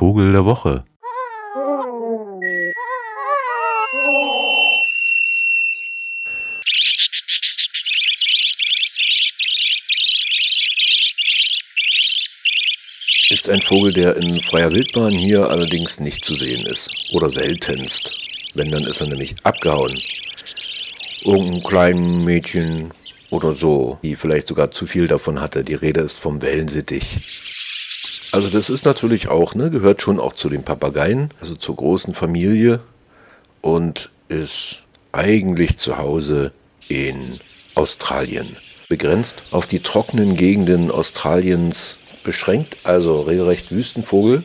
Vogel 0.00 0.32
der 0.32 0.46
Woche. 0.46 0.82
Ist 13.28 13.50
ein 13.50 13.60
Vogel, 13.60 13.92
der 13.92 14.16
in 14.16 14.40
freier 14.40 14.72
Wildbahn 14.72 15.12
hier 15.12 15.50
allerdings 15.50 16.00
nicht 16.00 16.24
zu 16.24 16.34
sehen 16.34 16.64
ist. 16.64 17.12
Oder 17.12 17.28
seltenst. 17.28 18.18
Wenn, 18.54 18.70
dann 18.70 18.84
ist 18.84 19.02
er 19.02 19.08
nämlich 19.08 19.34
abgehauen. 19.42 20.00
Irgendein 21.20 21.62
kleines 21.62 22.24
Mädchen 22.24 22.90
oder 23.28 23.52
so, 23.52 23.98
die 24.02 24.16
vielleicht 24.16 24.48
sogar 24.48 24.70
zu 24.70 24.86
viel 24.86 25.08
davon 25.08 25.42
hatte. 25.42 25.62
Die 25.62 25.74
Rede 25.74 26.00
ist 26.00 26.18
vom 26.18 26.40
Wellensittich. 26.40 27.49
Also 28.32 28.48
das 28.48 28.70
ist 28.70 28.84
natürlich 28.84 29.28
auch, 29.28 29.54
ne, 29.54 29.70
gehört 29.70 30.02
schon 30.02 30.20
auch 30.20 30.32
zu 30.32 30.48
den 30.48 30.62
Papageien, 30.62 31.30
also 31.40 31.54
zur 31.54 31.76
großen 31.76 32.14
Familie 32.14 32.80
und 33.60 34.10
ist 34.28 34.84
eigentlich 35.12 35.78
zu 35.78 35.98
Hause 35.98 36.52
in 36.88 37.38
Australien. 37.74 38.56
Begrenzt 38.88 39.42
auf 39.50 39.66
die 39.66 39.80
trockenen 39.80 40.34
Gegenden 40.34 40.90
Australiens 40.90 41.98
beschränkt, 42.22 42.76
also 42.84 43.20
regelrecht 43.20 43.72
Wüstenvogel. 43.72 44.44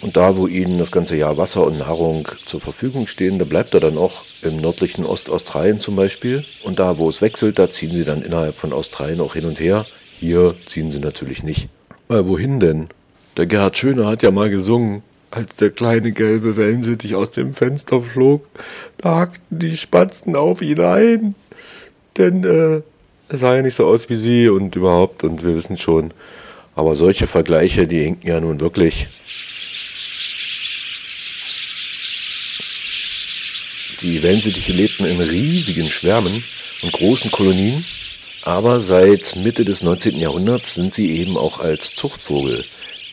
Und 0.00 0.16
da, 0.16 0.36
wo 0.36 0.46
ihnen 0.46 0.78
das 0.78 0.92
ganze 0.92 1.16
Jahr 1.16 1.38
Wasser 1.38 1.66
und 1.66 1.78
Nahrung 1.78 2.28
zur 2.46 2.60
Verfügung 2.60 3.08
stehen, 3.08 3.40
da 3.40 3.44
bleibt 3.44 3.74
er 3.74 3.80
dann 3.80 3.98
auch 3.98 4.22
im 4.42 4.56
nördlichen 4.56 5.04
Ostaustralien 5.04 5.80
zum 5.80 5.96
Beispiel. 5.96 6.44
Und 6.62 6.78
da, 6.78 6.98
wo 6.98 7.08
es 7.08 7.20
wechselt, 7.20 7.58
da 7.58 7.68
ziehen 7.68 7.90
sie 7.90 8.04
dann 8.04 8.22
innerhalb 8.22 8.60
von 8.60 8.72
Australien 8.72 9.20
auch 9.20 9.34
hin 9.34 9.44
und 9.44 9.58
her. 9.58 9.86
Hier 10.20 10.54
ziehen 10.64 10.92
sie 10.92 11.00
natürlich 11.00 11.42
nicht. 11.42 11.68
Äh, 12.08 12.26
wohin 12.26 12.60
denn? 12.60 12.88
Der 13.38 13.46
Gerhard 13.46 13.78
Schöner 13.78 14.06
hat 14.06 14.24
ja 14.24 14.32
mal 14.32 14.50
gesungen, 14.50 15.04
als 15.30 15.54
der 15.54 15.70
kleine 15.70 16.10
gelbe 16.10 16.56
Wellensittich 16.56 17.14
aus 17.14 17.30
dem 17.30 17.54
Fenster 17.54 18.02
flog, 18.02 18.48
da 18.96 19.20
hackten 19.20 19.60
die 19.60 19.76
Spatzen 19.76 20.34
auf 20.34 20.60
ihn 20.60 20.80
ein. 20.80 21.36
Denn 22.16 22.42
äh, 22.42 22.82
er 23.28 23.38
sah 23.38 23.54
ja 23.54 23.62
nicht 23.62 23.76
so 23.76 23.86
aus 23.86 24.10
wie 24.10 24.16
sie 24.16 24.48
und 24.48 24.74
überhaupt, 24.74 25.22
und 25.22 25.44
wir 25.44 25.54
wissen 25.54 25.78
schon. 25.78 26.12
Aber 26.74 26.96
solche 26.96 27.28
Vergleiche, 27.28 27.86
die 27.86 28.00
hinken 28.00 28.26
ja 28.26 28.40
nun 28.40 28.60
wirklich. 28.60 29.06
Die 34.02 34.20
Wellensittiche 34.20 34.72
lebten 34.72 35.04
in 35.04 35.20
riesigen 35.20 35.88
Schwärmen 35.88 36.42
und 36.82 36.92
großen 36.92 37.30
Kolonien, 37.30 37.84
aber 38.42 38.80
seit 38.80 39.36
Mitte 39.36 39.64
des 39.64 39.84
19. 39.84 40.18
Jahrhunderts 40.18 40.74
sind 40.74 40.92
sie 40.92 41.12
eben 41.20 41.36
auch 41.36 41.60
als 41.60 41.94
Zuchtvogel 41.94 42.64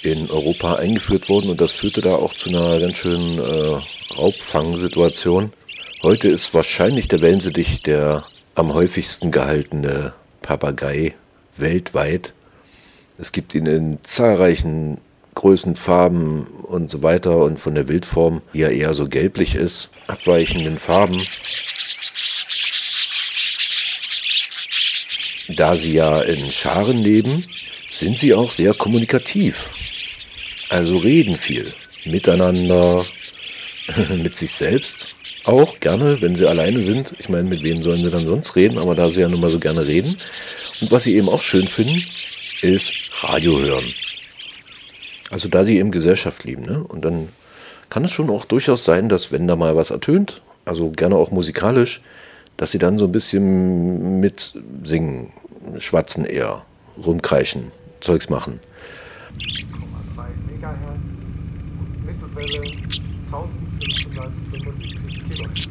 in 0.06 0.30
Europa 0.30 0.76
eingeführt 0.76 1.30
worden 1.30 1.50
und 1.50 1.62
das 1.62 1.74
führte 1.74 2.02
da 2.02 2.16
auch 2.16 2.34
zu 2.34 2.50
einer 2.50 2.80
ganz 2.80 2.98
schönen 2.98 3.40
äh, 3.40 4.14
Raubfangsituation. 4.18 5.52
Heute 6.02 6.30
ist 6.30 6.54
wahrscheinlich 6.54 7.08
der 7.08 7.22
Wellensittich 7.22 7.82
der 7.82 8.24
am 8.54 8.74
häufigsten 8.74 9.32
gehaltene 9.32 10.14
Papagei 10.42 11.16
weltweit. 11.58 12.34
Es 13.18 13.32
gibt 13.32 13.56
ihn 13.56 13.66
in 13.66 13.98
zahlreichen 14.04 15.00
Größen, 15.34 15.76
Farben 15.76 16.48
und 16.64 16.90
so 16.90 17.04
weiter 17.04 17.38
und 17.40 17.60
von 17.60 17.76
der 17.76 17.90
Wildform, 17.90 18.42
die 18.54 18.60
ja 18.60 18.70
eher 18.70 18.94
so 18.94 19.08
gelblich 19.08 19.56
ist, 19.56 19.90
abweichenden 20.08 20.80
Farben. 20.80 21.22
Da 25.50 25.76
sie 25.76 25.94
ja 25.94 26.22
in 26.22 26.50
Scharen 26.52 26.98
leben, 26.98 27.44
sind 27.92 28.20
sie 28.20 28.34
auch 28.34 28.52
sehr 28.52 28.74
kommunikativ. 28.74 29.70
Also 30.70 30.98
reden 30.98 31.34
viel. 31.34 31.74
Miteinander, 32.06 33.04
mit 34.10 34.36
sich 34.36 34.52
selbst 34.52 35.16
auch 35.46 35.80
gerne, 35.80 36.22
wenn 36.22 36.36
sie 36.36 36.48
alleine 36.48 36.82
sind. 36.82 37.14
Ich 37.20 37.30
meine, 37.30 37.48
mit 37.48 37.64
wem 37.64 37.84
sollen 37.84 38.02
sie 38.04 38.10
dann 38.10 38.26
sonst 38.26 38.56
reden? 38.56 38.78
Aber 38.78 38.96
da 38.96 39.08
sie 39.08 39.22
ja 39.22 39.30
nun 39.30 39.42
mal 39.42 39.50
so 39.50 39.60
gerne 39.60 39.86
reden. 39.86 40.16
Und 40.82 40.92
was 40.92 41.04
sie 41.04 41.16
eben 41.16 41.30
auch 41.30 41.44
schön 41.44 41.68
finden, 41.68 42.04
ist 42.62 42.94
Radio 43.24 43.60
hören. 43.60 43.94
Also 45.32 45.48
da 45.48 45.66
sie 45.66 45.78
eben 45.78 45.92
Gesellschaft 45.92 46.44
lieben. 46.44 46.64
Ne? 46.64 46.84
Und 46.84 47.06
dann 47.06 47.30
kann 47.90 48.04
es 48.04 48.12
schon 48.12 48.30
auch 48.30 48.46
durchaus 48.46 48.84
sein, 48.84 49.10
dass 49.10 49.32
wenn 49.32 49.48
da 49.48 49.56
mal 49.56 49.76
was 49.76 49.92
ertönt, 49.92 50.42
also 50.66 50.90
gerne 50.90 51.16
auch 51.16 51.32
musikalisch, 51.32 52.02
dass 52.58 52.72
sie 52.72 52.80
dann 52.80 52.98
so 52.98 53.06
ein 53.06 53.12
bisschen 53.12 54.20
mit 54.20 54.54
singen, 54.84 55.32
schwatzen 55.78 56.26
eher, 56.26 56.66
rumkreischen, 57.04 57.72
Zeugs 58.00 58.30
machen. 58.30 58.60
Mittelwelle 62.36 62.76
1575 63.32 65.24
Kilohertz. 65.24 65.70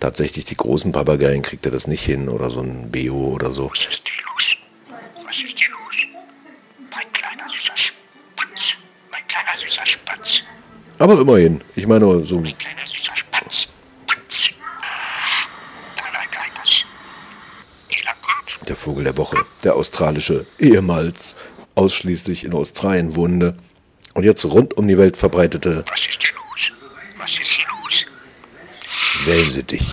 tatsächlich 0.00 0.44
die 0.44 0.56
großen 0.56 0.90
Papageien 0.90 1.42
kriegt 1.42 1.64
er 1.66 1.70
das 1.70 1.86
nicht 1.86 2.02
hin 2.02 2.28
oder 2.28 2.50
so 2.50 2.62
ein 2.62 2.90
Beo 2.90 3.14
oder 3.14 3.52
so. 3.52 3.70
Was 3.70 3.78
ist 3.78 4.02
los? 4.26 4.56
Was 5.24 5.36
ist 5.36 5.68
los? 5.68 5.96
Mein 6.90 7.12
kleiner 7.12 7.48
süßer 7.48 7.76
Spatz. 7.76 8.74
Mein 9.12 9.26
kleiner 9.28 9.56
süßer 9.56 9.86
Spatz. 9.86 10.42
Aber 10.98 11.20
immerhin, 11.20 11.60
ich 11.76 11.86
meine, 11.86 12.24
so 12.24 12.40
Mein 12.40 12.58
kleiner 12.58 12.84
süßer 12.84 13.14
Spatz. 13.14 13.68
Spatz. 14.08 14.50
Nein, 15.96 16.06
nein, 16.12 16.28
nein, 16.34 16.50
das. 16.60 16.84
Jeder 17.88 18.14
kommt. 18.20 18.65
Der 18.76 18.82
Vogel 18.82 19.04
der 19.04 19.16
Woche, 19.16 19.38
der 19.64 19.74
australische, 19.74 20.46
ehemals 20.58 21.34
ausschließlich 21.76 22.44
in 22.44 22.52
Australien 22.52 23.16
wohnende 23.16 23.56
und 24.14 24.24
jetzt 24.24 24.44
rund 24.44 24.76
um 24.76 24.86
die 24.86 24.98
Welt 24.98 25.16
verbreitete 25.16 25.82
Was 25.88 26.00
ist 26.00 26.20
los? 26.32 26.72
Was 27.16 27.30
ist 27.30 27.58
los? 27.68 28.06
Wellensittich. 29.24 29.92